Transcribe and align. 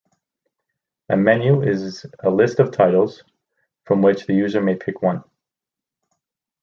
A 1.09 1.15
menu 1.15 1.61
is 1.61 2.07
a 2.23 2.31
list 2.31 2.59
of 2.59 2.71
titles, 2.71 3.23
from 3.85 4.01
which 4.01 4.25
the 4.25 4.33
user 4.33 4.59
may 4.59 4.73
pick 4.75 5.03
one. 5.03 5.23